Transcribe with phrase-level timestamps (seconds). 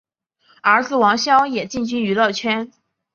[0.63, 2.71] 儿子王骁也进军娱乐圈。